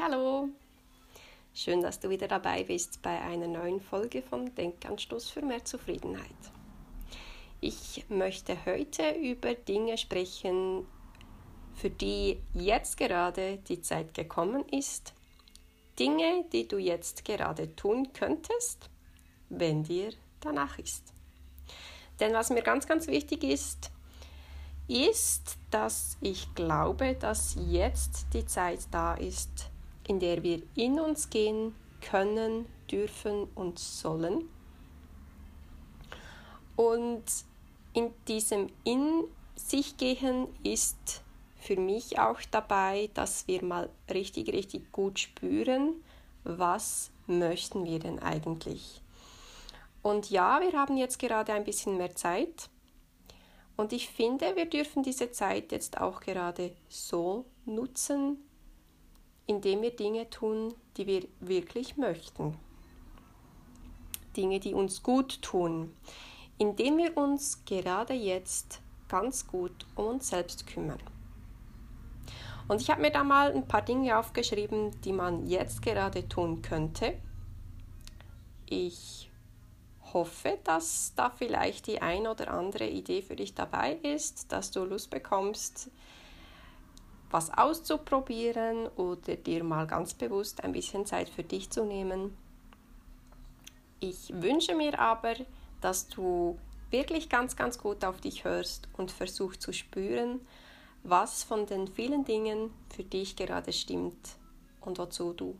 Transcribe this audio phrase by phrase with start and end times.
[0.00, 0.48] Hallo,
[1.52, 6.24] schön, dass du wieder dabei bist bei einer neuen Folge von Denkanstoß für mehr Zufriedenheit.
[7.60, 10.86] Ich möchte heute über Dinge sprechen,
[11.74, 15.14] für die jetzt gerade die Zeit gekommen ist.
[15.98, 18.88] Dinge, die du jetzt gerade tun könntest,
[19.48, 21.12] wenn dir danach ist.
[22.20, 23.90] Denn was mir ganz, ganz wichtig ist,
[24.86, 29.71] ist, dass ich glaube, dass jetzt die Zeit da ist,
[30.12, 34.46] in der wir in uns gehen können, dürfen und sollen.
[36.76, 37.24] Und
[37.94, 39.24] in diesem In
[39.56, 41.22] sich gehen ist
[41.56, 45.94] für mich auch dabei, dass wir mal richtig, richtig gut spüren,
[46.44, 49.00] was möchten wir denn eigentlich.
[50.02, 52.68] Und ja, wir haben jetzt gerade ein bisschen mehr Zeit.
[53.76, 58.36] Und ich finde, wir dürfen diese Zeit jetzt auch gerade so nutzen,
[59.46, 62.56] indem wir Dinge tun, die wir wirklich möchten.
[64.36, 65.94] Dinge, die uns gut tun,
[66.58, 71.02] indem wir uns gerade jetzt ganz gut um uns selbst kümmern.
[72.68, 76.62] Und ich habe mir da mal ein paar Dinge aufgeschrieben, die man jetzt gerade tun
[76.62, 77.18] könnte.
[78.66, 79.30] Ich
[80.12, 84.84] hoffe, dass da vielleicht die ein oder andere Idee für dich dabei ist, dass du
[84.84, 85.90] Lust bekommst,
[87.32, 92.36] was auszuprobieren oder dir mal ganz bewusst ein bisschen Zeit für dich zu nehmen.
[94.00, 95.34] Ich wünsche mir aber,
[95.80, 96.58] dass du
[96.90, 100.40] wirklich ganz, ganz gut auf dich hörst und versuchst zu spüren,
[101.02, 104.36] was von den vielen Dingen für dich gerade stimmt
[104.80, 105.58] und wozu du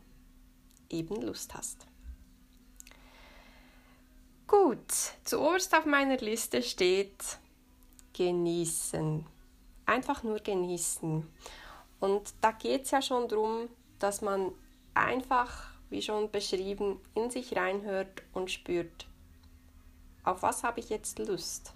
[0.89, 1.87] eben Lust hast.
[4.47, 4.91] Gut,
[5.23, 7.39] zuoberst auf meiner Liste steht
[8.13, 9.25] genießen.
[9.85, 11.27] Einfach nur genießen.
[12.03, 14.51] Und da geht es ja schon darum, dass man
[14.93, 19.07] einfach, wie schon beschrieben, in sich reinhört und spürt,
[20.25, 21.71] auf was habe ich jetzt Lust?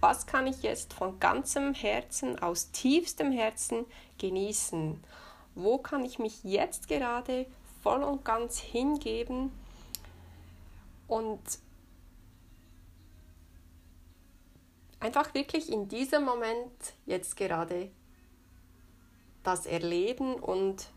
[0.00, 3.86] Was kann ich jetzt von ganzem Herzen, aus tiefstem Herzen
[4.18, 5.00] genießen?
[5.54, 7.46] Wo kann ich mich jetzt gerade
[7.80, 9.52] voll und ganz hingeben
[11.06, 11.40] und
[14.98, 16.72] einfach wirklich in diesem Moment
[17.06, 17.88] jetzt gerade
[19.42, 20.90] das erleben und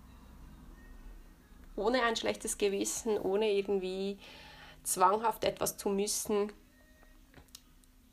[1.75, 4.17] ohne ein schlechtes Gewissen, ohne irgendwie
[4.83, 6.51] zwanghaft etwas zu müssen,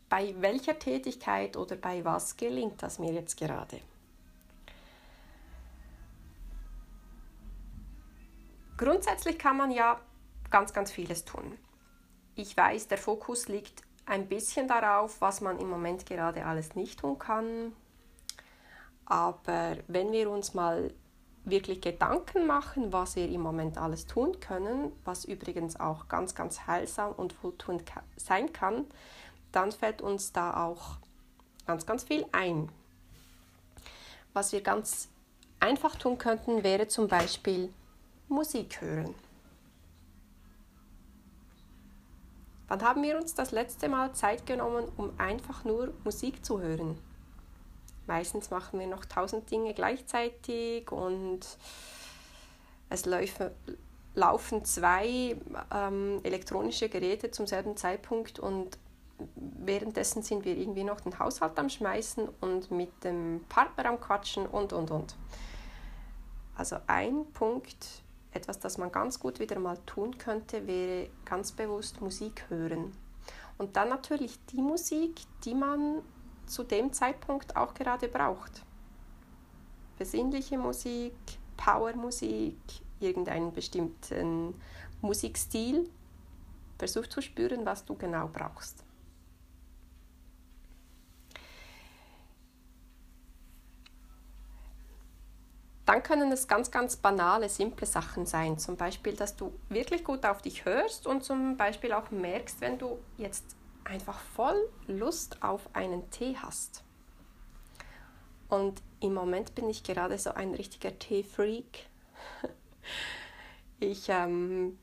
[0.08, 3.80] bei welcher Tätigkeit oder bei was gelingt das mir jetzt gerade?
[8.76, 10.00] Grundsätzlich kann man ja
[10.50, 11.56] ganz, ganz vieles tun.
[12.34, 17.00] Ich weiß, der Fokus liegt ein bisschen darauf, was man im Moment gerade alles nicht
[17.00, 17.72] tun kann,
[19.12, 20.90] aber wenn wir uns mal
[21.44, 26.66] wirklich Gedanken machen, was wir im Moment alles tun können, was übrigens auch ganz, ganz
[26.66, 27.82] heilsam und wohltuend
[28.16, 28.86] sein kann,
[29.50, 30.96] dann fällt uns da auch
[31.66, 32.70] ganz, ganz viel ein.
[34.32, 35.10] Was wir ganz
[35.60, 37.70] einfach tun könnten, wäre zum Beispiel
[38.28, 39.14] Musik hören.
[42.68, 46.96] Wann haben wir uns das letzte Mal Zeit genommen, um einfach nur Musik zu hören?
[48.06, 51.40] Meistens machen wir noch tausend Dinge gleichzeitig und
[52.90, 53.50] es laufen,
[54.14, 55.36] laufen zwei
[55.72, 58.78] ähm, elektronische Geräte zum selben Zeitpunkt und
[59.36, 64.46] währenddessen sind wir irgendwie noch den Haushalt am Schmeißen und mit dem Partner am Quatschen
[64.46, 65.16] und und und.
[66.56, 68.02] Also ein Punkt,
[68.32, 72.92] etwas, das man ganz gut wieder mal tun könnte, wäre ganz bewusst Musik hören.
[73.58, 76.02] Und dann natürlich die Musik, die man
[76.52, 78.62] zu dem Zeitpunkt auch gerade braucht.
[79.98, 81.14] Besinnliche Musik,
[81.56, 82.58] Powermusik,
[83.00, 84.54] irgendeinen bestimmten
[85.00, 85.88] Musikstil.
[86.78, 88.84] Versuch zu spüren, was du genau brauchst.
[95.86, 98.58] Dann können es ganz, ganz banale, simple Sachen sein.
[98.58, 102.78] Zum Beispiel, dass du wirklich gut auf dich hörst und zum Beispiel auch merkst, wenn
[102.78, 104.56] du jetzt einfach voll
[104.86, 106.84] Lust auf einen Tee hast.
[108.48, 111.86] Und im Moment bin ich gerade so ein richtiger Tee-Freak.
[113.78, 114.78] Ich, ähm,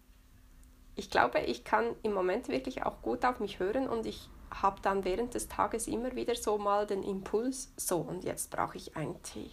[0.95, 4.81] ich glaube, ich kann im Moment wirklich auch gut auf mich hören und ich habe
[4.81, 8.97] dann während des Tages immer wieder so mal den Impuls, so und jetzt brauche ich
[8.97, 9.51] einen Tee.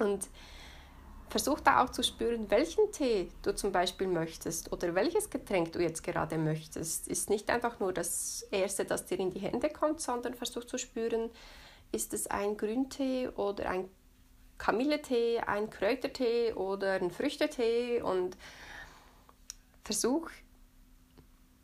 [0.00, 0.28] Und
[1.28, 5.80] versuch da auch zu spüren, welchen Tee du zum Beispiel möchtest oder welches Getränk du
[5.80, 7.08] jetzt gerade möchtest.
[7.08, 10.78] Ist nicht einfach nur das erste, das dir in die Hände kommt, sondern versuch zu
[10.78, 11.30] spüren,
[11.92, 13.88] ist es ein Grüntee oder ein
[14.58, 18.36] Kamilletee, ein Kräutertee oder ein Früchtetee und
[19.84, 20.30] versuch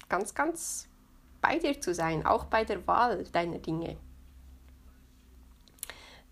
[0.09, 0.89] ganz, ganz
[1.41, 3.97] bei dir zu sein, auch bei der Wahl deiner Dinge.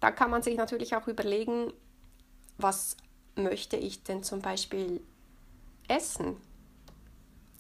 [0.00, 1.72] Da kann man sich natürlich auch überlegen,
[2.58, 2.96] was
[3.36, 5.00] möchte ich denn zum Beispiel
[5.88, 6.36] essen?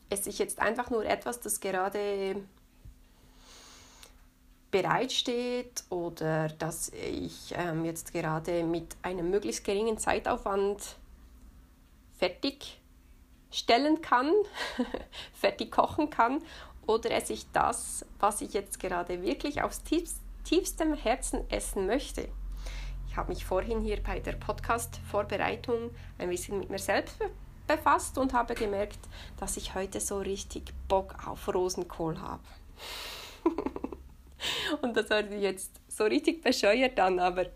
[0.08, 2.36] Esse ich jetzt einfach nur etwas, das gerade
[4.70, 10.96] bereitsteht oder dass ich ähm, jetzt gerade mit einem möglichst geringen Zeitaufwand
[12.18, 14.32] fertigstellen kann,
[15.32, 16.42] fertig kochen kann
[16.86, 19.82] oder esse ich das, was ich jetzt gerade wirklich aus
[20.44, 22.28] tiefstem Herzen essen möchte.
[23.10, 27.16] Ich habe mich vorhin hier bei der Podcast-Vorbereitung ein bisschen mit mir selbst
[27.66, 29.00] befasst und habe gemerkt,
[29.36, 32.44] dass ich heute so richtig Bock auf Rosenkohl habe.
[34.82, 37.46] und das hört sich jetzt so richtig bescheuert an, aber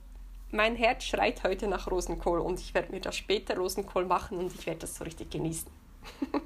[0.50, 4.52] mein Herz schreit heute nach Rosenkohl und ich werde mir das später Rosenkohl machen und
[4.52, 5.70] ich werde das so richtig genießen.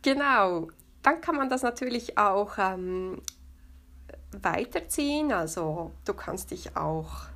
[0.00, 0.68] genau,
[1.02, 3.20] dann kann man das natürlich auch ähm,
[4.40, 5.32] weiterziehen.
[5.32, 7.26] Also du kannst dich auch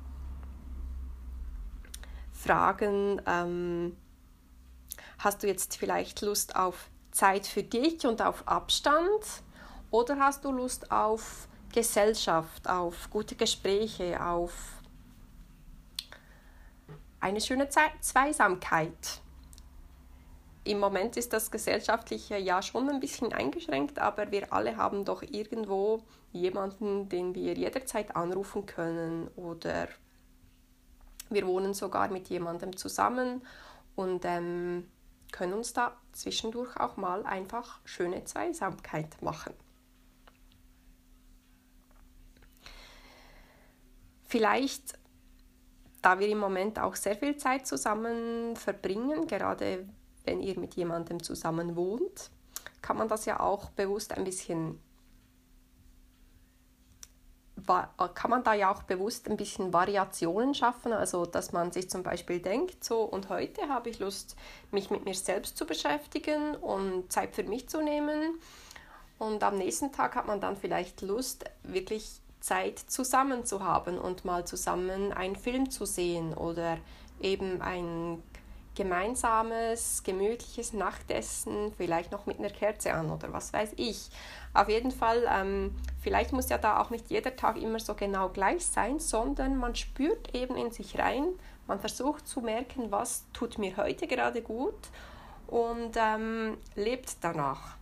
[2.31, 3.97] fragen, ähm,
[5.19, 9.43] hast du jetzt vielleicht Lust auf Zeit für dich und auf Abstand
[9.89, 14.53] oder hast du Lust auf Gesellschaft, auf gute Gespräche, auf
[17.19, 19.21] eine schöne Zweisamkeit?
[20.67, 25.21] Im Moment ist das gesellschaftliche ja schon ein bisschen eingeschränkt, aber wir alle haben doch
[25.21, 26.03] irgendwo
[26.33, 29.87] jemanden, den wir jederzeit anrufen können oder
[31.29, 33.47] wir wohnen sogar mit jemandem zusammen
[33.95, 34.91] und ähm,
[35.31, 39.53] können uns da zwischendurch auch mal einfach schöne Zweisamkeit machen.
[44.25, 44.99] Vielleicht,
[46.01, 49.87] da wir im Moment auch sehr viel Zeit zusammen verbringen, gerade
[50.27, 52.29] wenn ihr mit jemandem zusammen wohnt,
[52.81, 54.79] kann man das ja auch bewusst ein bisschen
[58.13, 62.01] kann man da ja auch bewusst ein bisschen Variationen schaffen, also dass man sich zum
[62.01, 64.37] Beispiel denkt, so und heute habe ich Lust,
[64.71, 68.39] mich mit mir selbst zu beschäftigen und Zeit für mich zu nehmen.
[69.17, 74.23] Und am nächsten Tag hat man dann vielleicht Lust, wirklich Zeit zusammen zu haben und
[74.23, 76.77] mal zusammen einen Film zu sehen oder
[77.19, 78.23] eben ein
[78.77, 84.09] gemeinsames, gemütliches Nachtessen, vielleicht noch mit einer Kerze an oder was weiß ich.
[84.53, 88.29] Auf jeden Fall, ähm, vielleicht muss ja da auch nicht jeder Tag immer so genau
[88.29, 91.25] gleich sein, sondern man spürt eben in sich rein,
[91.65, 94.77] man versucht zu merken, was tut mir heute gerade gut
[95.47, 97.77] und ähm, lebt danach.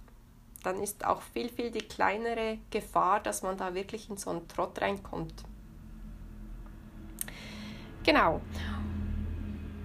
[0.63, 4.47] Dann ist auch viel, viel die kleinere Gefahr, dass man da wirklich in so einen
[4.47, 5.43] Trott reinkommt.
[8.03, 8.39] Genau.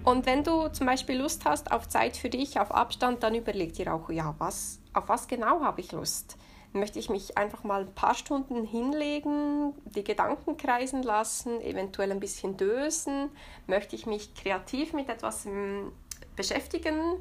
[0.03, 3.73] Und wenn du zum Beispiel Lust hast auf Zeit für dich, auf Abstand, dann überleg
[3.73, 6.37] dir auch, ja, was, auf was genau habe ich Lust?
[6.73, 12.19] Möchte ich mich einfach mal ein paar Stunden hinlegen, die Gedanken kreisen lassen, eventuell ein
[12.19, 13.29] bisschen dösen?
[13.67, 15.91] Möchte ich mich kreativ mit etwas hm,
[16.35, 17.17] beschäftigen?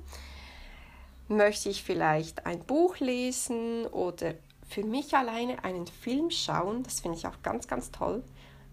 [1.28, 4.34] Möchte ich vielleicht ein Buch lesen oder
[4.68, 6.82] für mich alleine einen Film schauen?
[6.84, 8.22] Das finde ich auch ganz, ganz toll.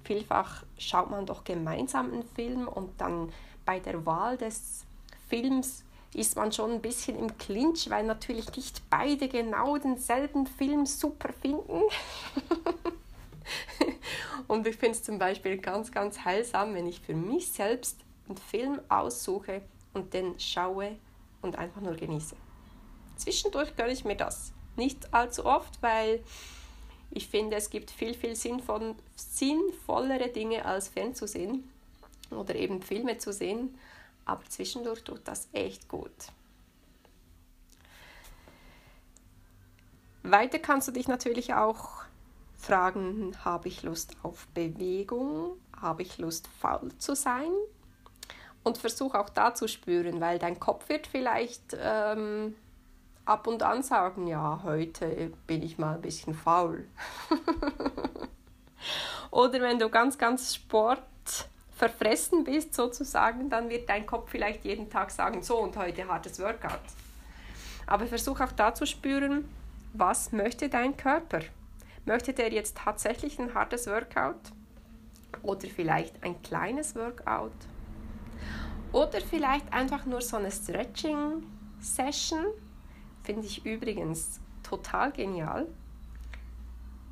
[0.03, 3.33] Vielfach schaut man doch gemeinsam einen Film und dann
[3.67, 4.85] bei der Wahl des
[5.27, 5.83] Films
[6.13, 11.33] ist man schon ein bisschen im Clinch, weil natürlich nicht beide genau denselben Film super
[11.33, 11.81] finden.
[14.47, 18.37] und ich finde es zum Beispiel ganz, ganz heilsam, wenn ich für mich selbst einen
[18.37, 19.61] Film aussuche
[19.93, 20.95] und den schaue
[21.41, 22.37] und einfach nur genieße.
[23.17, 24.53] Zwischendurch gönne ich mir das.
[24.77, 26.23] Nicht allzu oft, weil
[27.11, 31.69] ich finde, es gibt viel, viel sinnvoll, sinnvollere Dinge als fernzusehen
[32.31, 33.77] oder eben Filme zu sehen,
[34.25, 36.11] aber zwischendurch tut das echt gut.
[40.23, 42.03] Weiter kannst du dich natürlich auch
[42.57, 45.57] fragen, habe ich Lust auf Bewegung?
[45.79, 47.51] Habe ich Lust faul zu sein?
[48.63, 52.55] Und versuch auch da zu spüren, weil dein Kopf wird vielleicht ähm,
[53.23, 56.85] ab und an sagen, ja, heute bin ich mal ein bisschen faul.
[59.31, 61.01] Oder wenn du ganz, ganz Sport
[61.77, 66.39] verfressen bist sozusagen, dann wird dein Kopf vielleicht jeden Tag sagen, so und heute hartes
[66.39, 66.81] Workout.
[67.85, 69.47] Aber versuch auch da zu spüren,
[69.93, 71.41] was möchte dein Körper?
[72.05, 74.51] Möchte der jetzt tatsächlich ein hartes Workout?
[75.43, 77.51] Oder vielleicht ein kleines Workout?
[78.91, 82.45] Oder vielleicht einfach nur so eine Stretching-Session?
[83.23, 85.67] Finde ich übrigens total genial.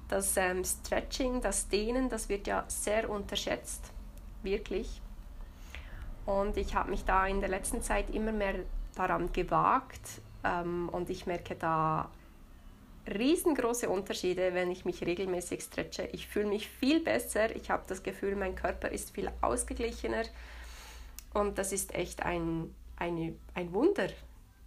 [0.07, 3.91] Das ähm, Stretching, das Dehnen, das wird ja sehr unterschätzt,
[4.45, 5.01] wirklich.
[6.25, 8.55] Und ich habe mich da in der letzten Zeit immer mehr
[8.95, 12.09] daran gewagt ähm, und ich merke da
[13.07, 16.09] riesengroße Unterschiede, wenn ich mich regelmäßig stretche.
[16.11, 20.23] Ich fühle mich viel besser, ich habe das Gefühl, mein Körper ist viel ausgeglichener
[21.33, 24.07] und das ist echt ein, eine, ein Wunder,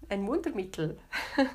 [0.08, 0.98] ein Wundermittel.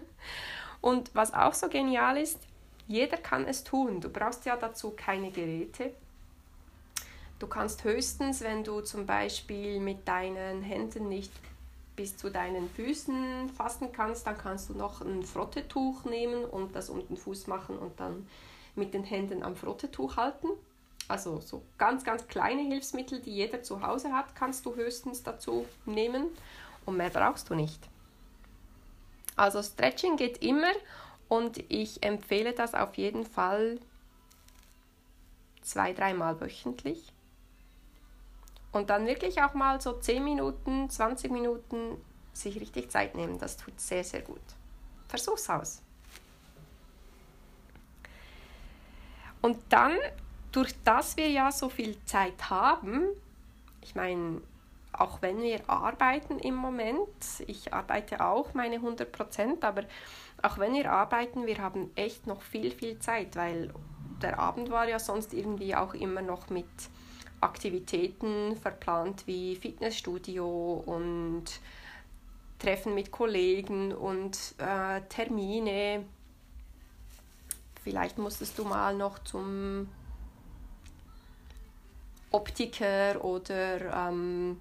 [0.81, 2.39] und was auch so genial ist,
[2.87, 4.01] jeder kann es tun.
[4.01, 5.93] Du brauchst ja dazu keine Geräte.
[7.39, 11.31] Du kannst höchstens, wenn du zum Beispiel mit deinen Händen nicht
[11.95, 16.89] bis zu deinen Füßen fassen kannst, dann kannst du noch ein Frottetuch nehmen und das
[16.89, 18.27] um den Fuß machen und dann
[18.75, 20.47] mit den Händen am Frottetuch halten.
[21.07, 25.65] Also so ganz, ganz kleine Hilfsmittel, die jeder zu Hause hat, kannst du höchstens dazu
[25.85, 26.27] nehmen
[26.85, 27.87] und mehr brauchst du nicht.
[29.35, 30.71] Also Stretching geht immer
[31.27, 33.79] und ich empfehle das auf jeden Fall
[35.61, 37.12] zwei, dreimal wöchentlich.
[38.73, 41.97] Und dann wirklich auch mal so 10 Minuten, 20 Minuten
[42.33, 43.37] sich richtig Zeit nehmen.
[43.37, 44.41] Das tut sehr, sehr gut.
[45.07, 45.81] Versuch's aus.
[49.41, 49.95] Und dann,
[50.51, 53.07] durch das wir ja so viel Zeit haben,
[53.81, 54.41] ich meine,
[54.93, 57.07] auch wenn wir arbeiten im Moment,
[57.47, 59.83] ich arbeite auch meine 100 Prozent, aber
[60.41, 63.73] auch wenn wir arbeiten, wir haben echt noch viel, viel Zeit, weil
[64.21, 66.65] der Abend war ja sonst irgendwie auch immer noch mit
[67.43, 71.45] Aktivitäten verplant wie Fitnessstudio und
[72.59, 76.05] Treffen mit Kollegen und äh, Termine.
[77.83, 79.89] Vielleicht musstest du mal noch zum
[82.31, 84.59] Optiker oder ähm,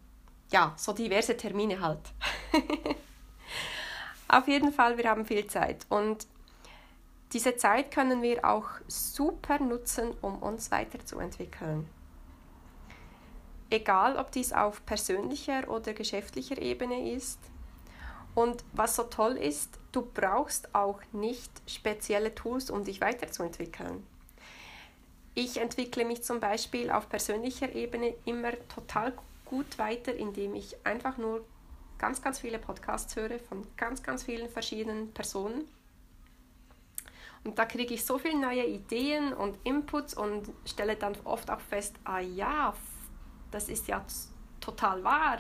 [0.51, 2.01] ja, so diverse Termine halt.
[4.29, 6.27] Auf jeden Fall, wir haben viel Zeit und
[7.33, 11.89] diese Zeit können wir auch super nutzen, um uns weiterzuentwickeln.
[13.73, 17.39] Egal, ob dies auf persönlicher oder geschäftlicher Ebene ist.
[18.35, 24.07] Und was so toll ist, du brauchst auch nicht spezielle Tools, um dich weiterzuentwickeln.
[25.35, 29.15] Ich entwickle mich zum Beispiel auf persönlicher Ebene immer total
[29.47, 31.43] gut weiter, indem ich einfach nur
[31.97, 35.67] ganz, ganz viele Podcasts höre von ganz, ganz vielen verschiedenen Personen.
[37.43, 41.61] Und da kriege ich so viele neue Ideen und Inputs und stelle dann oft auch
[41.61, 42.75] fest, ah ja,
[43.53, 44.05] das ist ja
[44.61, 45.39] total wahr.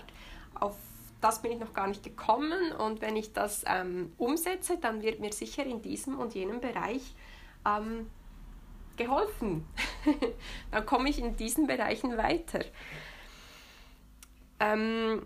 [0.54, 0.76] Auf
[1.20, 5.20] das bin ich noch gar nicht gekommen und wenn ich das ähm, umsetze, dann wird
[5.20, 7.14] mir sicher in diesem und jenem Bereich
[7.64, 8.10] ähm,
[8.96, 9.64] geholfen.
[10.72, 12.64] dann komme ich in diesen Bereichen weiter.
[14.58, 15.24] Ähm,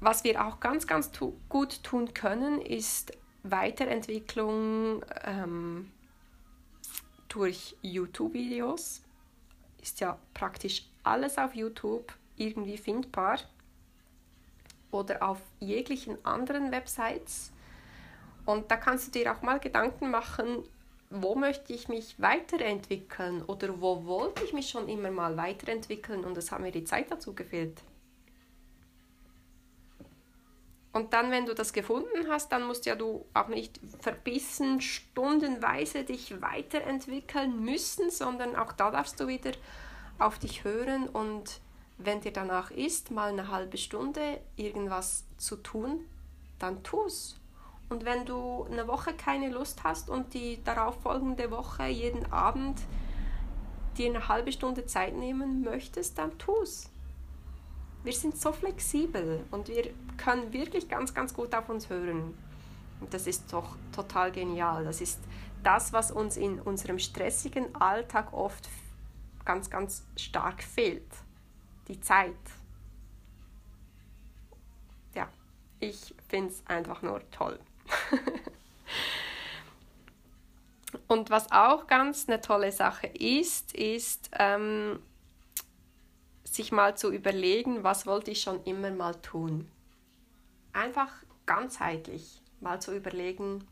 [0.00, 3.12] was wir auch ganz, ganz tu gut tun können, ist
[3.44, 5.92] Weiterentwicklung ähm,
[7.28, 9.02] durch YouTube-Videos.
[9.80, 13.38] Ist ja praktisch alles auf YouTube irgendwie findbar
[14.90, 17.52] oder auf jeglichen anderen Websites.
[18.46, 20.64] Und da kannst du dir auch mal Gedanken machen,
[21.10, 26.36] wo möchte ich mich weiterentwickeln oder wo wollte ich mich schon immer mal weiterentwickeln und
[26.36, 27.82] es hat mir die Zeit dazu gefehlt.
[30.92, 36.02] Und dann, wenn du das gefunden hast, dann musst ja du auch nicht verbissen stundenweise
[36.02, 39.52] dich weiterentwickeln müssen, sondern auch da darfst du wieder
[40.20, 41.60] auf dich hören und
[41.98, 46.00] wenn dir danach ist, mal eine halbe Stunde irgendwas zu tun,
[46.58, 47.36] dann tu's.
[47.88, 52.80] Und wenn du eine Woche keine Lust hast und die darauffolgende Woche jeden Abend
[53.98, 56.90] dir eine halbe Stunde Zeit nehmen möchtest, dann tu's
[58.02, 62.34] wir sind so flexibel und wir können wirklich ganz, ganz gut auf uns hören.
[63.00, 64.84] Und das ist doch total genial.
[64.84, 65.20] Das ist
[65.62, 68.68] das, was uns in unserem stressigen Alltag oft
[69.44, 71.10] ganz, ganz stark fehlt.
[71.88, 72.34] Die Zeit.
[75.14, 75.28] Ja,
[75.80, 77.58] ich finde es einfach nur toll.
[81.06, 85.00] Und was auch ganz eine tolle Sache ist, ist, ähm,
[86.44, 89.70] sich mal zu überlegen, was wollte ich schon immer mal tun.
[90.72, 91.10] Einfach
[91.46, 93.66] ganzheitlich mal zu überlegen,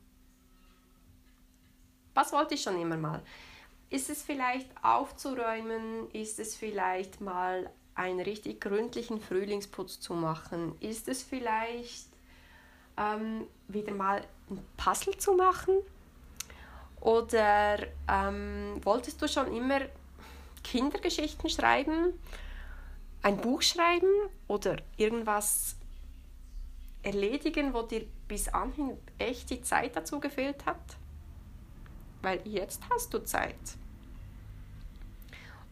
[2.15, 3.23] was wollte ich schon immer mal.
[3.91, 6.11] Ist es vielleicht aufzuräumen?
[6.13, 10.77] Ist es vielleicht mal einen richtig gründlichen Frühlingsputz zu machen?
[10.81, 12.09] Ist es vielleicht
[12.97, 15.79] ähm, wieder mal ein Puzzle zu machen?
[17.01, 17.79] Oder
[18.09, 19.81] ähm, wolltest du schon immer
[20.63, 22.15] Kindergeschichten schreiben?
[23.23, 24.11] ein Buch schreiben
[24.47, 25.77] oder irgendwas
[27.03, 30.81] erledigen, wo dir bis anhin echt die Zeit dazu gefehlt hat?
[32.23, 33.57] Weil jetzt hast du Zeit.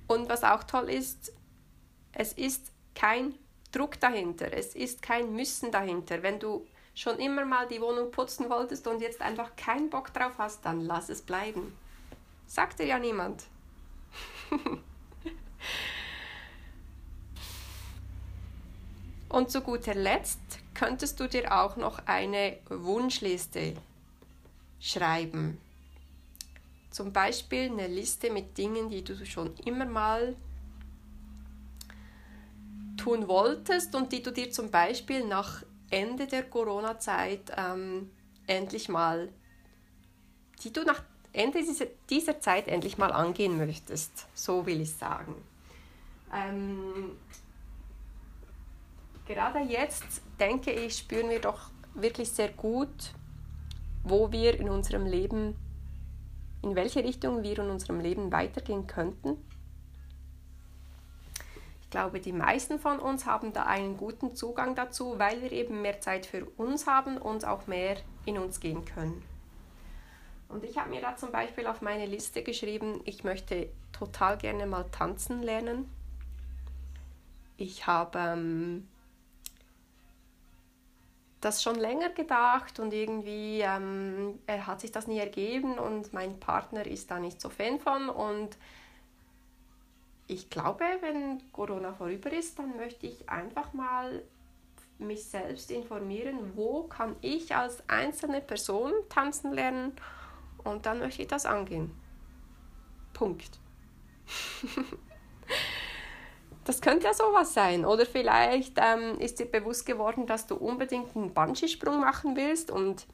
[0.07, 1.33] Und was auch toll ist,
[2.13, 3.35] es ist kein
[3.73, 6.23] Druck dahinter, es ist kein Müssen dahinter.
[6.23, 10.35] Wenn du schon immer mal die Wohnung putzen wolltest und jetzt einfach keinen Bock drauf
[10.39, 11.77] hast, dann lass es bleiben.
[12.47, 13.45] Sagt dir ja niemand.
[19.29, 20.41] und zu guter Letzt
[20.73, 23.75] könntest du dir auch noch eine Wunschliste
[24.81, 25.61] schreiben.
[26.97, 30.35] Zum Beispiel eine Liste mit Dingen, die du schon immer mal
[32.97, 38.11] tun wolltest und die du dir zum Beispiel nach Ende der Corona-Zeit ähm,
[38.47, 39.29] endlich mal,
[40.65, 41.03] die du nach
[41.35, 44.27] Ende dieser, dieser Zeit endlich mal angehen möchtest.
[44.33, 45.35] So will ich sagen.
[46.33, 47.11] Ähm,
[49.27, 53.13] gerade jetzt, denke ich, spüren wir doch wirklich sehr gut,
[54.03, 55.57] wo wir in unserem Leben,
[56.67, 59.37] in welche Richtung wir in unserem Leben weitergehen könnten.
[61.83, 65.81] Ich glaube, die meisten von uns haben da einen guten Zugang dazu, weil wir eben
[65.83, 69.23] mehr Zeit für uns haben und auch mehr in uns gehen können.
[70.49, 74.67] Und ich habe mir da zum Beispiel auf meine Liste geschrieben, ich möchte total gerne
[74.67, 75.89] mal tanzen lernen.
[77.57, 78.89] Ich habe ähm,
[81.47, 86.85] das schon länger gedacht und irgendwie ähm, hat sich das nie ergeben und mein Partner
[86.85, 88.59] ist da nicht so Fan von und
[90.27, 94.25] ich glaube, wenn Corona vorüber ist, dann möchte ich einfach mal
[94.99, 99.93] mich selbst informieren, wo kann ich als einzelne Person tanzen lernen
[100.65, 101.93] und dann möchte ich das angehen.
[103.13, 103.61] Punkt.
[106.67, 107.85] das könnte ja sowas sein.
[107.85, 113.07] Oder vielleicht ähm, ist dir bewusst geworden, dass du unbedingt einen Bungee-Sprung machen willst und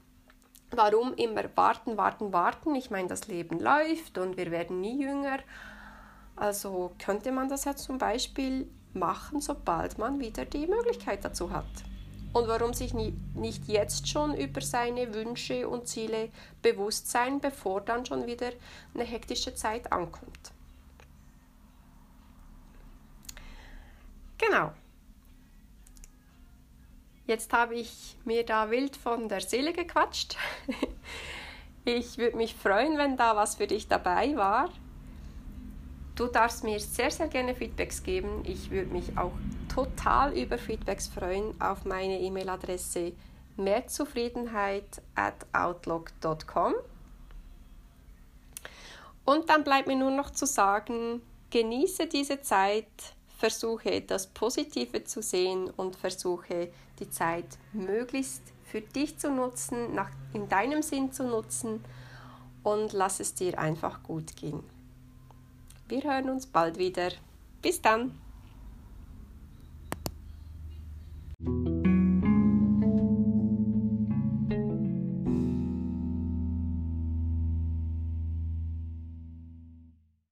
[0.70, 2.74] warum immer warten, warten, warten.
[2.74, 5.38] Ich meine, das Leben läuft und wir werden nie jünger.
[6.34, 11.66] Also könnte man das ja zum Beispiel machen, sobald man wieder die Möglichkeit dazu hat
[12.32, 16.30] und warum sich nie, nicht jetzt schon über seine Wünsche und Ziele
[16.62, 18.50] bewusst sein, bevor dann schon wieder
[18.94, 20.52] eine hektische Zeit ankommt.
[24.42, 24.72] Genau.
[27.26, 30.36] Jetzt habe ich mir da wild von der Seele gequatscht.
[31.84, 34.68] Ich würde mich freuen, wenn da was für dich dabei war.
[36.14, 38.44] Du darfst mir sehr, sehr gerne Feedbacks geben.
[38.46, 39.32] Ich würde mich auch
[39.68, 43.14] total über Feedbacks freuen auf meine E-Mail-Adresse
[43.56, 46.74] mehrzufriedenheit at outlook.com.
[49.24, 52.86] Und dann bleibt mir nur noch zu sagen, genieße diese Zeit,
[53.42, 56.68] versuche das Positive zu sehen und versuche
[57.00, 61.84] die Zeit möglichst für dich zu nutzen, nach, in deinem Sinn zu nutzen
[62.62, 64.62] und lass es dir einfach gut gehen.
[65.88, 67.10] Wir hören uns bald wieder.
[67.60, 68.16] Bis dann!